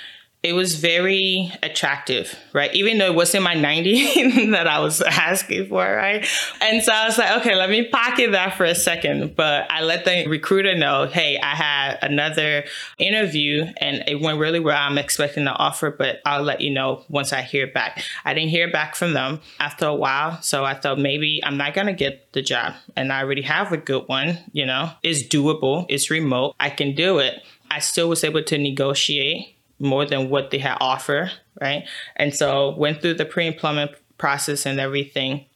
it 0.42 0.54
was 0.54 0.74
very 0.74 1.52
attractive, 1.62 2.36
right? 2.52 2.74
Even 2.74 2.98
though 2.98 3.06
it 3.06 3.14
wasn't 3.14 3.44
my 3.44 3.54
90 3.54 4.46
that 4.50 4.66
I 4.66 4.80
was 4.80 5.00
asking 5.00 5.68
for, 5.68 5.78
right? 5.84 6.26
And 6.60 6.82
so 6.82 6.92
I 6.92 7.06
was 7.06 7.16
like, 7.16 7.38
okay, 7.38 7.54
let 7.54 7.70
me 7.70 7.86
pocket 7.86 8.32
that 8.32 8.56
for 8.56 8.64
a 8.64 8.74
second. 8.74 9.36
But 9.36 9.70
I 9.70 9.82
let 9.82 10.04
the 10.04 10.26
recruiter 10.26 10.74
know, 10.74 11.06
hey, 11.06 11.38
I 11.38 11.54
had 11.54 11.98
another 12.02 12.64
interview 12.98 13.66
and 13.76 14.02
it 14.08 14.20
went 14.20 14.40
really 14.40 14.58
well. 14.58 14.76
I'm 14.76 14.98
expecting 14.98 15.44
the 15.44 15.52
offer, 15.52 15.92
but 15.92 16.20
I'll 16.26 16.42
let 16.42 16.60
you 16.60 16.70
know 16.70 17.04
once 17.08 17.32
I 17.32 17.42
hear 17.42 17.68
back. 17.68 18.02
I 18.24 18.34
didn't 18.34 18.50
hear 18.50 18.68
back 18.68 18.96
from 18.96 19.12
them 19.12 19.40
after 19.60 19.86
a 19.86 19.94
while. 19.94 20.42
So 20.42 20.64
I 20.64 20.74
thought 20.74 20.98
maybe 20.98 21.40
I'm 21.44 21.56
not 21.56 21.72
going 21.72 21.86
to 21.86 21.92
get 21.92 22.32
the 22.32 22.42
job. 22.42 22.74
And 22.96 23.12
I 23.12 23.22
already 23.22 23.42
have 23.42 23.70
a 23.70 23.76
good 23.76 24.08
one, 24.08 24.38
you 24.52 24.66
know, 24.66 24.90
it's 25.04 25.22
doable, 25.22 25.86
it's 25.88 26.10
remote, 26.10 26.56
I 26.58 26.70
can 26.70 26.96
do 26.96 27.18
it. 27.18 27.42
I 27.70 27.78
still 27.78 28.08
was 28.08 28.24
able 28.24 28.42
to 28.42 28.58
negotiate 28.58 29.56
more 29.82 30.06
than 30.06 30.30
what 30.30 30.50
they 30.50 30.58
had 30.58 30.78
offer, 30.80 31.30
right? 31.60 31.84
And 32.16 32.34
so 32.34 32.74
went 32.76 33.02
through 33.02 33.14
the 33.14 33.24
pre-employment 33.24 33.92
process 34.18 34.64
and 34.66 34.80
everything. 34.80 35.46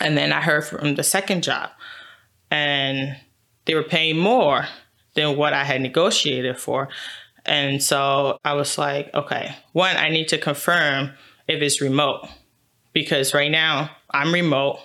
And 0.00 0.16
then 0.16 0.32
I 0.32 0.40
heard 0.40 0.64
from 0.64 0.94
the 0.94 1.02
second 1.02 1.42
job 1.42 1.70
and 2.50 3.16
they 3.66 3.74
were 3.74 3.82
paying 3.82 4.18
more 4.18 4.66
than 5.14 5.36
what 5.36 5.52
I 5.52 5.64
had 5.64 5.80
negotiated 5.80 6.58
for. 6.58 6.88
And 7.44 7.82
so 7.82 8.38
I 8.44 8.54
was 8.54 8.76
like, 8.78 9.12
okay, 9.14 9.54
one, 9.72 9.96
I 9.96 10.08
need 10.08 10.28
to 10.28 10.38
confirm 10.38 11.12
if 11.48 11.62
it's 11.62 11.80
remote 11.80 12.28
because 12.92 13.34
right 13.34 13.50
now 13.50 13.90
I'm 14.10 14.32
remote, 14.32 14.80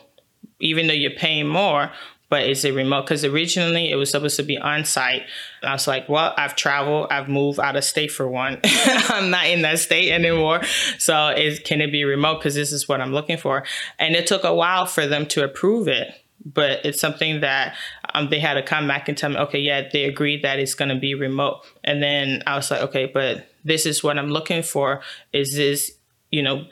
even 0.60 0.88
though 0.88 0.94
you're 0.94 1.12
paying 1.12 1.48
more, 1.48 1.92
but 2.32 2.48
is 2.48 2.64
it 2.64 2.74
remote? 2.74 3.02
Because 3.02 3.26
originally 3.26 3.92
it 3.92 3.98
was 3.98 4.10
supposed 4.10 4.38
to 4.38 4.44
be 4.44 4.58
on 4.58 4.86
site. 4.86 5.24
I 5.62 5.74
was 5.74 5.86
like, 5.86 6.08
well, 6.08 6.34
I've 6.38 6.56
traveled, 6.56 7.08
I've 7.12 7.28
moved 7.28 7.60
out 7.60 7.76
of 7.76 7.84
state 7.84 8.10
for 8.10 8.26
one. 8.26 8.58
I'm 8.64 9.30
not 9.30 9.48
in 9.48 9.64
that 9.64 9.80
state 9.80 10.14
anymore. 10.14 10.62
So 10.98 11.28
is, 11.28 11.60
can 11.60 11.82
it 11.82 11.92
be 11.92 12.06
remote? 12.06 12.40
Because 12.40 12.56
this 12.56 12.72
is 12.72 12.88
what 12.88 13.02
I'm 13.02 13.12
looking 13.12 13.36
for. 13.36 13.66
And 14.00 14.16
it 14.16 14.28
took 14.28 14.46
a 14.46 14.56
while 14.56 14.86
for 14.86 15.06
them 15.06 15.26
to 15.26 15.44
approve 15.44 15.90
it. 15.90 16.08
But 16.46 16.86
it's 16.86 17.02
something 17.02 17.42
that 17.42 17.76
um, 18.14 18.30
they 18.30 18.40
had 18.40 18.54
to 18.54 18.64
come 18.64 18.88
back 18.88 19.10
and 19.10 19.18
tell 19.18 19.32
me, 19.32 19.38
okay, 19.38 19.60
yeah, 19.60 19.90
they 19.92 20.06
agreed 20.06 20.46
that 20.46 20.58
it's 20.58 20.74
going 20.74 20.90
to 20.90 20.98
be 20.98 21.16
remote. 21.16 21.66
And 21.84 22.02
then 22.02 22.44
I 22.48 22.56
was 22.56 22.72
like, 22.72 22.82
okay, 22.84 23.12
but 23.14 23.46
this 23.66 23.86
is 23.86 24.06
what 24.06 24.18
I'm 24.18 24.30
looking 24.30 24.64
for. 24.64 25.02
Is 25.34 25.54
this, 25.54 25.92
you 26.32 26.44
know, 26.44 26.64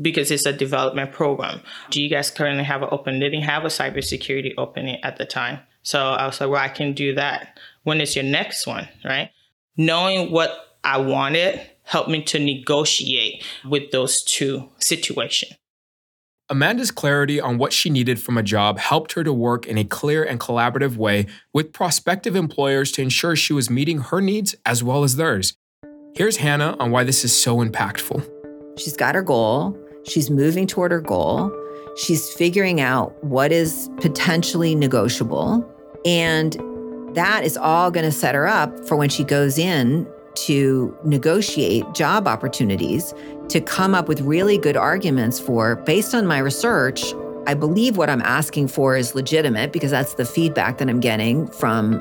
because 0.00 0.30
it's 0.30 0.46
a 0.46 0.52
development 0.52 1.12
program. 1.12 1.60
Do 1.90 2.02
you 2.02 2.08
guys 2.08 2.30
currently 2.30 2.64
have 2.64 2.82
an 2.82 2.88
open? 2.90 3.20
They 3.20 3.28
didn't 3.28 3.44
have 3.44 3.64
a 3.64 3.68
cybersecurity 3.68 4.54
opening 4.56 5.02
at 5.02 5.16
the 5.16 5.24
time. 5.24 5.60
So 5.82 6.00
I 6.00 6.26
was 6.26 6.40
like, 6.40 6.50
well, 6.50 6.62
I 6.62 6.68
can 6.68 6.92
do 6.92 7.14
that. 7.14 7.58
When 7.82 8.00
is 8.00 8.14
your 8.14 8.24
next 8.24 8.66
one, 8.66 8.88
right? 9.04 9.30
Knowing 9.76 10.30
what 10.30 10.78
I 10.84 10.98
wanted 10.98 11.60
helped 11.82 12.10
me 12.10 12.22
to 12.24 12.38
negotiate 12.38 13.44
with 13.64 13.90
those 13.90 14.22
two 14.22 14.68
situations. 14.78 15.54
Amanda's 16.50 16.90
clarity 16.90 17.40
on 17.40 17.58
what 17.58 17.74
she 17.74 17.90
needed 17.90 18.20
from 18.20 18.38
a 18.38 18.42
job 18.42 18.78
helped 18.78 19.12
her 19.12 19.22
to 19.22 19.32
work 19.32 19.66
in 19.66 19.76
a 19.76 19.84
clear 19.84 20.24
and 20.24 20.40
collaborative 20.40 20.96
way 20.96 21.26
with 21.52 21.74
prospective 21.74 22.34
employers 22.34 22.90
to 22.92 23.02
ensure 23.02 23.36
she 23.36 23.52
was 23.52 23.68
meeting 23.68 23.98
her 23.98 24.20
needs 24.20 24.54
as 24.64 24.82
well 24.82 25.04
as 25.04 25.16
theirs. 25.16 25.54
Here's 26.14 26.38
Hannah 26.38 26.74
on 26.80 26.90
why 26.90 27.04
this 27.04 27.22
is 27.22 27.38
so 27.38 27.58
impactful. 27.58 28.26
She's 28.78 28.96
got 28.96 29.14
her 29.14 29.22
goal. 29.22 29.78
She's 30.08 30.30
moving 30.30 30.66
toward 30.66 30.90
her 30.90 31.00
goal. 31.00 31.52
She's 31.96 32.32
figuring 32.32 32.80
out 32.80 33.12
what 33.22 33.52
is 33.52 33.90
potentially 34.00 34.74
negotiable. 34.74 35.68
And 36.04 36.56
that 37.14 37.44
is 37.44 37.56
all 37.56 37.90
going 37.90 38.04
to 38.04 38.12
set 38.12 38.34
her 38.34 38.46
up 38.46 38.86
for 38.86 38.96
when 38.96 39.08
she 39.08 39.24
goes 39.24 39.58
in 39.58 40.06
to 40.46 40.96
negotiate 41.04 41.84
job 41.94 42.28
opportunities 42.28 43.12
to 43.48 43.60
come 43.60 43.94
up 43.94 44.08
with 44.08 44.20
really 44.20 44.58
good 44.58 44.76
arguments 44.76 45.40
for, 45.40 45.76
based 45.76 46.14
on 46.14 46.26
my 46.26 46.38
research, 46.38 47.12
I 47.46 47.54
believe 47.54 47.96
what 47.96 48.10
I'm 48.10 48.22
asking 48.22 48.68
for 48.68 48.96
is 48.96 49.14
legitimate 49.14 49.72
because 49.72 49.90
that's 49.90 50.14
the 50.14 50.24
feedback 50.24 50.78
that 50.78 50.88
I'm 50.88 51.00
getting 51.00 51.48
from 51.48 51.98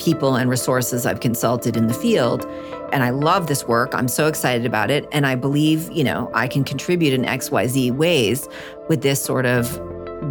people 0.00 0.34
and 0.34 0.48
resources 0.48 1.04
I've 1.04 1.20
consulted 1.20 1.76
in 1.76 1.86
the 1.86 1.94
field. 1.94 2.46
And 2.92 3.04
I 3.04 3.10
love 3.10 3.46
this 3.46 3.68
work. 3.68 3.94
I'm 3.94 4.08
so 4.08 4.26
excited 4.26 4.64
about 4.64 4.90
it. 4.90 5.06
And 5.12 5.26
I 5.26 5.34
believe, 5.34 5.90
you 5.92 6.02
know, 6.02 6.30
I 6.34 6.48
can 6.48 6.64
contribute 6.64 7.12
in 7.12 7.22
XYZ 7.22 7.92
ways 7.92 8.48
with 8.88 9.02
this 9.02 9.22
sort 9.22 9.44
of 9.44 9.78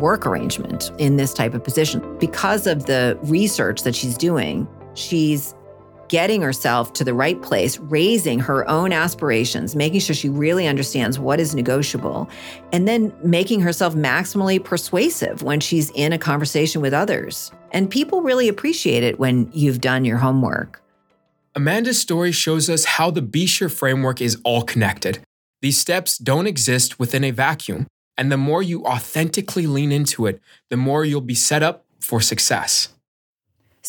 work 0.02 0.26
arrangement 0.26 0.92
in 0.98 1.18
this 1.18 1.34
type 1.34 1.54
of 1.54 1.64
position. 1.64 2.18
Because 2.18 2.66
of 2.66 2.88
the 2.88 3.18
research 3.24 3.84
that 3.84 3.96
she's 3.96 4.18
doing, 4.18 4.68
she's 4.96 5.54
getting 6.10 6.42
herself 6.42 6.92
to 6.94 7.04
the 7.04 7.14
right 7.14 7.42
place, 7.42 7.78
raising 7.80 8.40
her 8.40 8.68
own 8.68 8.92
aspirations, 8.92 9.76
making 9.76 10.02
sure 10.02 10.16
she 10.16 10.28
really 10.28 10.68
understands 10.68 11.18
what 11.18 11.40
is 11.40 11.56
negotiable, 11.56 12.30
and 12.74 12.88
then 12.88 13.14
making 13.24 13.62
herself 13.62 13.96
maximally 13.96 14.62
persuasive 14.62 15.44
when 15.44 15.60
she's 15.60 15.92
in 15.92 16.12
a 16.12 16.18
conversation 16.18 16.82
with 16.82 16.94
others. 16.94 17.52
And 17.72 17.90
people 17.90 18.22
really 18.22 18.50
appreciate 18.50 19.04
it 19.04 19.20
when 19.20 19.50
you've 19.54 19.80
done 19.80 20.04
your 20.04 20.18
homework. 20.18 20.82
Amanda's 21.56 22.00
story 22.00 22.32
shows 22.32 22.70
us 22.70 22.86
how 22.86 23.12
the 23.12 23.22
Be 23.22 23.46
Sure 23.46 23.70
framework 23.70 24.22
is 24.22 24.40
all 24.44 24.64
connected. 24.64 25.20
These 25.62 25.80
steps 25.80 26.18
don't 26.18 26.48
exist 26.48 27.00
within 27.00 27.24
a 27.24 27.32
vacuum, 27.32 27.88
and 28.18 28.32
the 28.32 28.38
more 28.38 28.64
you 28.64 28.84
authentically 28.86 29.68
lean 29.68 29.92
into 29.92 30.26
it, 30.26 30.42
the 30.70 30.78
more 30.78 31.06
you'll 31.06 31.22
be 31.22 31.36
set 31.36 31.64
up 31.64 31.86
for 32.00 32.22
success. 32.22 32.90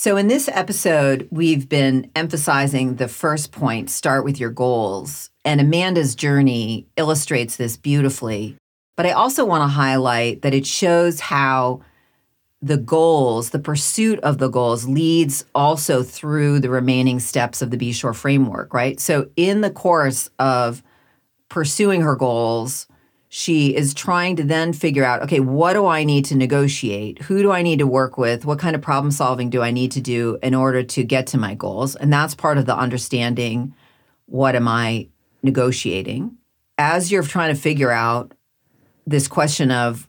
So, 0.00 0.16
in 0.16 0.28
this 0.28 0.49
episode, 0.49 1.28
we've 1.30 1.69
been 1.69 2.11
emphasizing 2.16 2.95
the 2.95 3.07
first 3.07 3.52
point 3.52 3.90
start 3.90 4.25
with 4.25 4.40
your 4.40 4.49
goals. 4.49 5.28
And 5.45 5.61
Amanda's 5.61 6.14
journey 6.14 6.87
illustrates 6.97 7.57
this 7.57 7.76
beautifully. 7.76 8.57
But 8.97 9.04
I 9.04 9.11
also 9.11 9.45
want 9.45 9.61
to 9.61 9.69
highlight 9.69 10.40
that 10.40 10.54
it 10.54 10.64
shows 10.64 11.21
how 11.21 11.83
the 12.62 12.78
goals, 12.78 13.50
the 13.50 13.59
pursuit 13.59 14.19
of 14.21 14.38
the 14.38 14.49
goals, 14.49 14.88
leads 14.88 15.45
also 15.54 16.02
through 16.02 16.61
the 16.61 16.71
remaining 16.71 17.21
steps 17.21 17.61
of 17.61 17.71
the 17.71 17.76
Be 17.76 17.92
Sure 17.92 18.14
framework, 18.14 18.73
right? 18.73 18.99
So, 18.99 19.28
in 19.37 19.61
the 19.61 19.71
course 19.71 20.30
of 20.38 20.83
pursuing 21.50 22.00
her 22.00 22.16
goals, 22.16 22.87
she 23.32 23.76
is 23.76 23.94
trying 23.94 24.34
to 24.34 24.42
then 24.42 24.72
figure 24.72 25.04
out 25.04 25.22
okay, 25.22 25.38
what 25.38 25.75
do 25.75 25.87
I 25.87 26.02
need 26.02 26.25
to 26.26 26.34
negotiate? 26.34 27.22
Who 27.22 27.42
do 27.42 27.52
I 27.52 27.62
need 27.62 27.78
to 27.78 27.87
work 27.87 28.18
with? 28.18 28.44
What 28.44 28.58
kind 28.58 28.75
of 28.75 28.82
problem 28.82 29.12
solving 29.12 29.50
do 29.50 29.62
I 29.62 29.70
need 29.70 29.92
to 29.92 30.00
do 30.00 30.37
in 30.42 30.52
order 30.52 30.82
to 30.82 31.04
get 31.04 31.28
to 31.28 31.38
my 31.38 31.54
goals? 31.54 31.94
And 31.94 32.12
that's 32.12 32.34
part 32.34 32.58
of 32.58 32.66
the 32.66 32.76
understanding 32.76 33.72
what 34.26 34.56
am 34.56 34.66
I 34.66 35.08
negotiating? 35.44 36.37
As 36.76 37.12
you're 37.12 37.22
trying 37.22 37.54
to 37.54 37.60
figure 37.60 37.92
out 37.92 38.32
this 39.06 39.28
question 39.28 39.70
of 39.70 40.08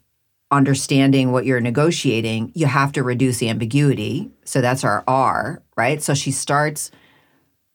understanding 0.50 1.32
what 1.32 1.46
you're 1.46 1.62
negotiating, 1.62 2.52
you 2.56 2.66
have 2.66 2.92
to 2.94 3.04
reduce 3.04 3.44
ambiguity. 3.44 4.32
So 4.46 4.62
that's 4.62 4.84
our 4.84 5.04
R, 5.08 5.62
right? 5.78 6.02
So 6.02 6.16
she 6.16 6.32
starts 6.32 6.90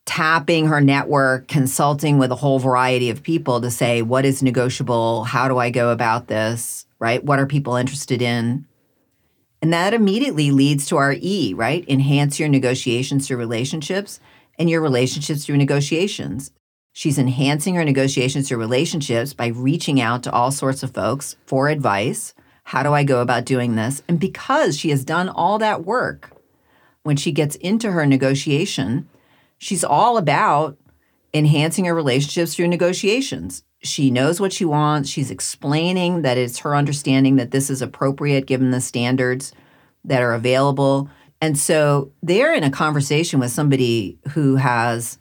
tapping 0.06 0.68
her 0.68 0.80
network, 0.80 1.48
consulting 1.48 2.18
with 2.18 2.32
a 2.32 2.36
whole 2.36 2.58
variety 2.58 3.10
of 3.10 3.22
people 3.22 3.60
to 3.60 3.70
say, 3.70 4.00
what 4.00 4.25
is 4.25 4.42
negotiable? 4.42 5.25
How 5.25 5.48
do 5.48 5.58
I 5.58 5.70
go 5.70 5.90
about 5.90 6.28
this? 6.28 6.86
Right? 6.98 7.22
What 7.22 7.38
are 7.38 7.46
people 7.46 7.76
interested 7.76 8.22
in? 8.22 8.66
And 9.60 9.72
that 9.72 9.92
immediately 9.92 10.50
leads 10.50 10.86
to 10.86 10.96
our 10.96 11.14
E, 11.18 11.52
right? 11.54 11.84
Enhance 11.88 12.38
your 12.38 12.48
negotiations 12.48 13.26
through 13.26 13.38
relationships 13.38 14.20
and 14.58 14.70
your 14.70 14.80
relationships 14.80 15.44
through 15.44 15.56
negotiations. 15.56 16.52
She's 16.92 17.18
enhancing 17.18 17.75
her 17.75 17.84
negotiations 17.84 18.48
through 18.48 18.58
relationships 18.58 19.34
by 19.34 19.48
reaching 19.48 20.00
out 20.00 20.22
to 20.22 20.32
all 20.32 20.50
sorts 20.50 20.82
of 20.82 20.94
folks 20.94 21.36
for 21.44 21.68
advice. 21.68 22.32
How 22.64 22.82
do 22.82 22.92
I 22.92 23.04
go 23.04 23.20
about 23.20 23.44
doing 23.44 23.76
this? 23.76 24.02
And 24.08 24.18
because 24.18 24.78
she 24.78 24.90
has 24.90 25.04
done 25.04 25.28
all 25.28 25.58
that 25.58 25.84
work, 25.84 26.30
when 27.02 27.16
she 27.16 27.32
gets 27.32 27.56
into 27.56 27.92
her 27.92 28.06
negotiation, 28.06 29.08
She's 29.58 29.84
all 29.84 30.18
about 30.18 30.78
enhancing 31.32 31.84
her 31.84 31.94
relationships 31.94 32.54
through 32.54 32.68
negotiations. 32.68 33.64
She 33.82 34.10
knows 34.10 34.40
what 34.40 34.52
she 34.52 34.64
wants. 34.64 35.08
She's 35.08 35.30
explaining 35.30 36.22
that 36.22 36.38
it's 36.38 36.58
her 36.60 36.75
understanding 36.75 37.36
that 37.36 37.50
this 37.50 37.70
is 37.70 37.82
appropriate 37.82 38.46
given 38.46 38.70
the 38.70 38.80
standards 38.80 39.52
that 40.04 40.22
are 40.22 40.34
available. 40.34 41.10
And 41.40 41.58
so 41.58 42.12
they're 42.22 42.54
in 42.54 42.64
a 42.64 42.70
conversation 42.70 43.38
with 43.38 43.50
somebody 43.50 44.18
who 44.30 44.56
has 44.56 45.18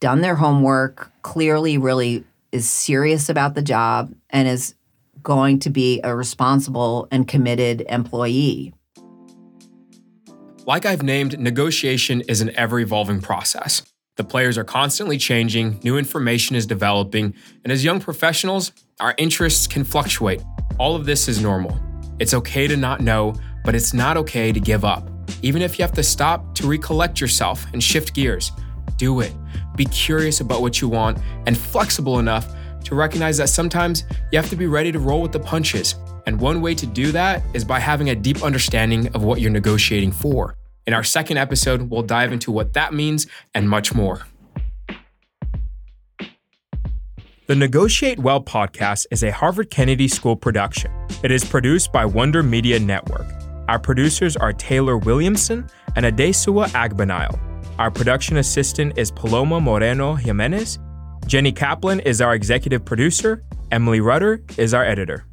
done 0.00 0.20
their 0.20 0.36
homework, 0.36 1.12
clearly, 1.22 1.76
really 1.76 2.24
is 2.52 2.68
serious 2.68 3.28
about 3.28 3.54
the 3.54 3.62
job, 3.62 4.14
and 4.30 4.48
is 4.48 4.74
going 5.22 5.58
to 5.58 5.70
be 5.70 6.00
a 6.02 6.16
responsible 6.16 7.08
and 7.10 7.28
committed 7.28 7.84
employee. 7.88 8.72
Like 10.68 10.84
I've 10.84 11.02
named, 11.02 11.38
negotiation 11.38 12.20
is 12.28 12.42
an 12.42 12.54
ever 12.54 12.78
evolving 12.78 13.22
process. 13.22 13.80
The 14.18 14.22
players 14.22 14.58
are 14.58 14.64
constantly 14.64 15.16
changing, 15.16 15.80
new 15.82 15.96
information 15.96 16.56
is 16.56 16.66
developing, 16.66 17.32
and 17.64 17.72
as 17.72 17.82
young 17.82 18.00
professionals, 18.00 18.72
our 19.00 19.14
interests 19.16 19.66
can 19.66 19.82
fluctuate. 19.82 20.42
All 20.78 20.94
of 20.94 21.06
this 21.06 21.26
is 21.26 21.40
normal. 21.40 21.80
It's 22.18 22.34
okay 22.34 22.66
to 22.66 22.76
not 22.76 23.00
know, 23.00 23.34
but 23.64 23.74
it's 23.74 23.94
not 23.94 24.18
okay 24.18 24.52
to 24.52 24.60
give 24.60 24.84
up. 24.84 25.08
Even 25.40 25.62
if 25.62 25.78
you 25.78 25.84
have 25.84 25.94
to 25.94 26.02
stop 26.02 26.54
to 26.56 26.66
recollect 26.66 27.18
yourself 27.18 27.64
and 27.72 27.82
shift 27.82 28.12
gears, 28.12 28.52
do 28.98 29.20
it. 29.20 29.32
Be 29.74 29.86
curious 29.86 30.40
about 30.40 30.60
what 30.60 30.82
you 30.82 30.88
want 30.90 31.16
and 31.46 31.56
flexible 31.56 32.18
enough 32.18 32.46
to 32.84 32.94
recognize 32.94 33.38
that 33.38 33.48
sometimes 33.48 34.04
you 34.32 34.38
have 34.38 34.50
to 34.50 34.56
be 34.56 34.66
ready 34.66 34.92
to 34.92 34.98
roll 34.98 35.22
with 35.22 35.32
the 35.32 35.40
punches. 35.40 35.94
And 36.28 36.38
one 36.42 36.60
way 36.60 36.74
to 36.74 36.84
do 36.84 37.10
that 37.12 37.42
is 37.54 37.64
by 37.64 37.80
having 37.80 38.10
a 38.10 38.14
deep 38.14 38.42
understanding 38.42 39.08
of 39.14 39.24
what 39.24 39.40
you're 39.40 39.50
negotiating 39.50 40.12
for. 40.12 40.58
In 40.86 40.92
our 40.92 41.02
second 41.02 41.38
episode, 41.38 41.88
we'll 41.88 42.02
dive 42.02 42.34
into 42.34 42.52
what 42.52 42.74
that 42.74 42.92
means 42.92 43.26
and 43.54 43.66
much 43.66 43.94
more. 43.94 44.26
The 47.46 47.54
Negotiate 47.54 48.18
Well 48.18 48.42
podcast 48.42 49.06
is 49.10 49.24
a 49.24 49.32
Harvard 49.32 49.70
Kennedy 49.70 50.06
School 50.06 50.36
production. 50.36 50.90
It 51.22 51.30
is 51.30 51.46
produced 51.46 51.92
by 51.92 52.04
Wonder 52.04 52.42
Media 52.42 52.78
Network. 52.78 53.26
Our 53.66 53.78
producers 53.78 54.36
are 54.36 54.52
Taylor 54.52 54.98
Williamson 54.98 55.66
and 55.96 56.04
Adesuwa 56.04 56.66
Agbonile. 56.72 57.40
Our 57.78 57.90
production 57.90 58.36
assistant 58.36 58.98
is 58.98 59.10
Paloma 59.10 59.62
Moreno 59.62 60.12
Jimenez. 60.12 60.78
Jenny 61.26 61.52
Kaplan 61.52 62.00
is 62.00 62.20
our 62.20 62.34
executive 62.34 62.84
producer. 62.84 63.42
Emily 63.70 64.02
Rudder 64.02 64.42
is 64.58 64.74
our 64.74 64.84
editor. 64.84 65.24